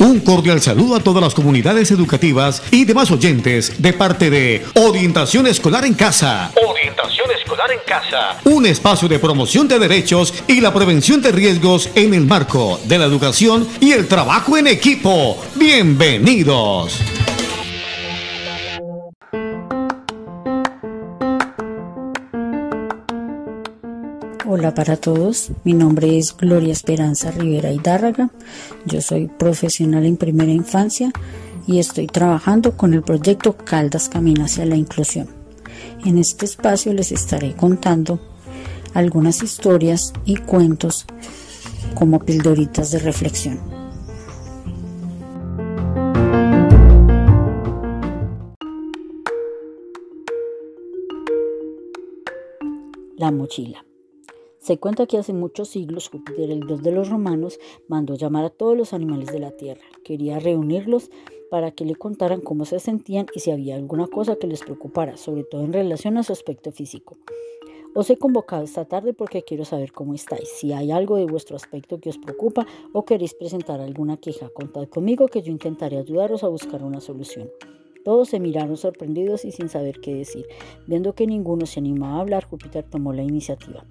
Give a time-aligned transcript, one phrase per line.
[0.00, 5.46] Un cordial saludo a todas las comunidades educativas y demás oyentes de parte de Orientación
[5.46, 6.50] Escolar en Casa.
[6.66, 8.38] Orientación Escolar en Casa.
[8.44, 12.96] Un espacio de promoción de derechos y la prevención de riesgos en el marco de
[12.96, 15.36] la educación y el trabajo en equipo.
[15.56, 16.98] Bienvenidos.
[24.52, 28.32] Hola para todos, mi nombre es Gloria Esperanza Rivera Hidárraga,
[28.84, 31.12] yo soy profesional en primera infancia
[31.68, 35.28] y estoy trabajando con el proyecto Caldas Camina hacia la Inclusión.
[36.04, 38.18] En este espacio les estaré contando
[38.92, 41.06] algunas historias y cuentos
[41.94, 43.60] como pildoritas de reflexión.
[53.16, 53.84] La mochila.
[54.60, 58.50] Se cuenta que hace muchos siglos Júpiter, el dios de los romanos, mandó llamar a
[58.50, 59.80] todos los animales de la tierra.
[60.04, 61.10] Quería reunirlos
[61.50, 65.16] para que le contaran cómo se sentían y si había alguna cosa que les preocupara,
[65.16, 67.16] sobre todo en relación a su aspecto físico.
[67.94, 71.56] Os he convocado esta tarde porque quiero saber cómo estáis, si hay algo de vuestro
[71.56, 76.44] aspecto que os preocupa o queréis presentar alguna queja, contad conmigo que yo intentaré ayudaros
[76.44, 77.48] a buscar una solución.
[78.04, 80.46] Todos se miraron sorprendidos y sin saber qué decir.
[80.86, 83.84] Viendo que ninguno se animaba a hablar, Júpiter tomó la iniciativa.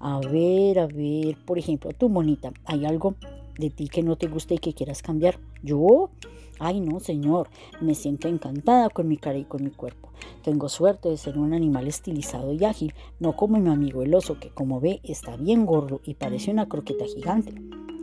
[0.00, 3.14] A ver, a ver, por ejemplo, tú, monita, ¿hay algo
[3.58, 5.38] de ti que no te guste y que quieras cambiar?
[5.62, 6.10] ¿Yo?
[6.58, 7.48] Ay, no, señor,
[7.80, 10.10] me siento encantada con mi cara y con mi cuerpo.
[10.42, 14.38] Tengo suerte de ser un animal estilizado y ágil, no como mi amigo el oso,
[14.38, 17.54] que como ve está bien gordo y parece una croqueta gigante.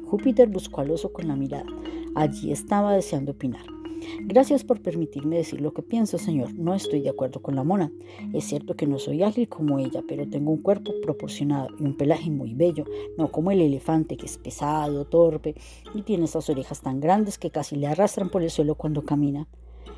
[0.05, 1.67] Júpiter buscó al oso con la mirada.
[2.15, 3.78] Allí estaba deseando opinar.
[4.21, 6.53] Gracias por permitirme decir lo que pienso, señor.
[6.53, 7.91] No estoy de acuerdo con la mona.
[8.33, 11.95] Es cierto que no soy ágil como ella, pero tengo un cuerpo proporcionado y un
[11.95, 12.85] pelaje muy bello,
[13.17, 15.55] no como el elefante que es pesado, torpe
[15.93, 19.47] y tiene esas orejas tan grandes que casi le arrastran por el suelo cuando camina.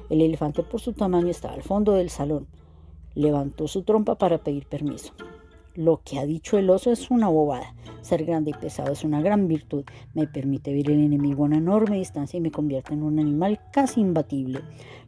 [0.09, 2.47] El elefante por su tamaño estaba al fondo del salón.
[3.15, 5.13] Levantó su trompa para pedir permiso.
[5.75, 7.73] Lo que ha dicho el oso es una bobada.
[8.01, 9.85] Ser grande y pesado es una gran virtud.
[10.13, 13.57] Me permite ver el enemigo a una enorme distancia y me convierte en un animal
[13.71, 14.59] casi imbatible.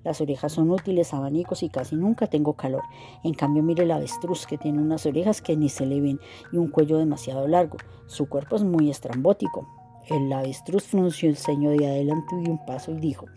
[0.06, 2.84] Las orejas son útiles abanicos y casi nunca tengo calor.
[3.26, 6.22] En cambio, mire el avestruz que tiene unas orejas que ni se le ven
[6.54, 7.76] y un cuello demasiado largo.
[8.08, 9.83] Su cuerpo es muy estrambótico.
[10.10, 13.28] El avestruz frunció el ceño de adelante y un paso y dijo,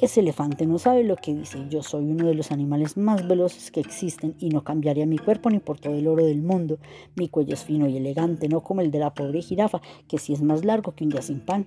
[0.00, 3.70] ese elefante no sabe lo que dice, yo soy uno de los animales más veloces
[3.70, 6.78] que existen y no cambiaría mi cuerpo ni por todo el oro del mundo.
[7.14, 10.32] Mi cuello es fino y elegante, no como el de la pobre jirafa, que sí
[10.32, 11.66] es más largo que un día sin pan.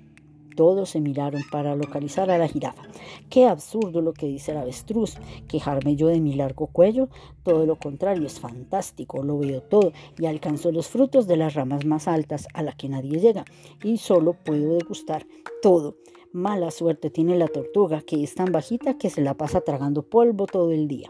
[0.56, 2.84] Todos se miraron para localizar a la jirafa.
[3.30, 5.16] Qué absurdo lo que dice el avestruz.
[5.48, 7.10] Quejarme yo de mi largo cuello.
[7.44, 9.24] Todo lo contrario, es fantástico.
[9.24, 12.90] Lo veo todo y alcanzo los frutos de las ramas más altas a las que
[12.90, 13.46] nadie llega.
[13.84, 15.26] Y solo puedo degustar
[15.62, 15.96] todo.
[16.32, 20.48] Mala suerte tiene la tortuga, que es tan bajita que se la pasa tragando polvo
[20.48, 21.10] todo el día.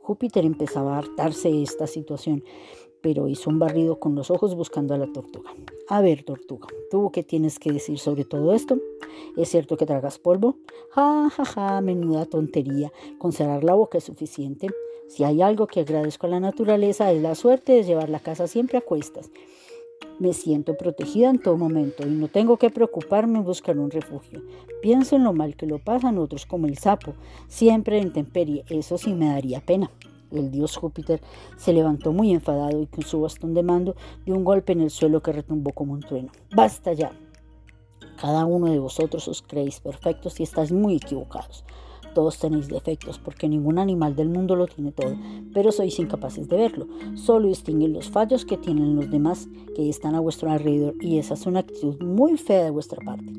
[0.00, 2.44] Júpiter empezaba a hartarse de esta situación
[3.04, 5.50] pero hizo un barrido con los ojos buscando a la tortuga.
[5.88, 8.78] A ver, tortuga, ¿tú qué tienes que decir sobre todo esto?
[9.36, 10.56] ¿Es cierto que tragas polvo?
[10.88, 12.90] Ja, ja, ja, menuda tontería.
[13.18, 14.68] Con cerrar la boca es suficiente.
[15.06, 18.46] Si hay algo que agradezco a la naturaleza es la suerte de llevar la casa
[18.46, 19.30] siempre a cuestas.
[20.18, 24.42] Me siento protegida en todo momento y no tengo que preocuparme en buscar un refugio.
[24.80, 27.12] Pienso en lo mal que lo pasan otros como el sapo,
[27.48, 29.90] siempre en temperie, eso sí me daría pena.
[30.34, 31.20] El dios Júpiter
[31.56, 34.90] se levantó muy enfadado y con su bastón de mando dio un golpe en el
[34.90, 36.30] suelo que retumbó como un trueno.
[36.54, 37.12] ¡Basta ya!
[38.20, 41.64] Cada uno de vosotros os creéis perfectos y estáis muy equivocados.
[42.14, 45.16] Todos tenéis defectos porque ningún animal del mundo lo tiene todo,
[45.52, 46.86] pero sois incapaces de verlo.
[47.16, 51.34] Solo distinguen los fallos que tienen los demás que están a vuestro alrededor y esa
[51.34, 53.32] es una actitud muy fea de vuestra parte.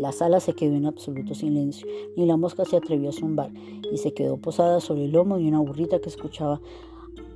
[0.00, 3.50] La sala se quedó en absoluto silencio, ni la mosca se atrevió a zumbar,
[3.92, 6.58] y se quedó posada sobre el lomo de una burrita que escuchaba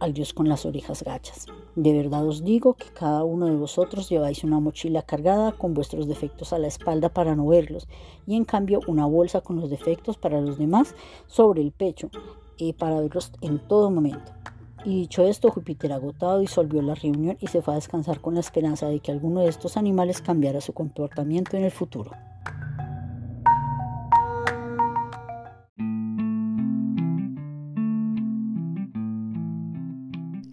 [0.01, 1.45] al dios con las orejas gachas.
[1.77, 6.09] De verdad os digo que cada uno de vosotros lleváis una mochila cargada con vuestros
[6.09, 7.87] defectos a la espalda para no verlos,
[8.27, 10.95] y en cambio una bolsa con los defectos para los demás
[11.27, 12.09] sobre el pecho,
[12.57, 14.33] y para verlos en todo momento.
[14.87, 18.41] Y dicho esto, Júpiter agotado disolvió la reunión y se fue a descansar con la
[18.41, 22.11] esperanza de que alguno de estos animales cambiara su comportamiento en el futuro.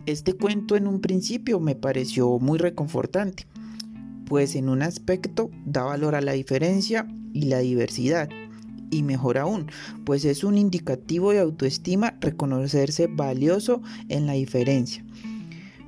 [0.05, 3.45] Este cuento en un principio me pareció muy reconfortante,
[4.25, 8.29] pues en un aspecto da valor a la diferencia y la diversidad.
[8.89, 9.67] Y mejor aún,
[10.03, 15.05] pues es un indicativo de autoestima reconocerse valioso en la diferencia.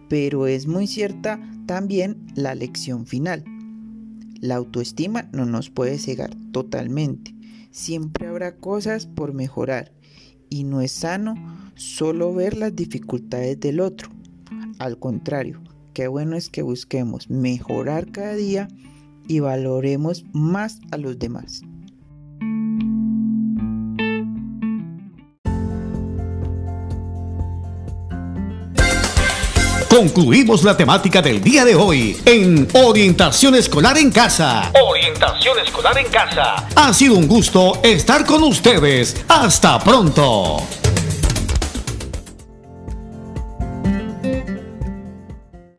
[0.09, 3.43] Pero es muy cierta también la lección final.
[4.39, 7.33] La autoestima no nos puede cegar totalmente
[7.73, 9.91] Siempre habrá cosas por mejorar
[10.53, 11.33] y no es sano
[11.73, 14.11] solo ver las dificultades del otro.
[14.77, 15.59] Al contrario,
[15.93, 18.67] qué bueno es que busquemos mejorar cada día
[19.27, 21.63] y valoremos más a los demás.
[29.93, 34.71] Concluimos la temática del día de hoy en Orientación Escolar en Casa.
[34.83, 36.67] Orientación Escolar en Casa.
[36.75, 39.23] Ha sido un gusto estar con ustedes.
[39.27, 40.82] Hasta pronto.